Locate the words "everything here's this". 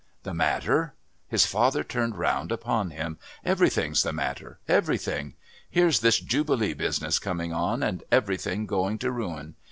4.67-6.19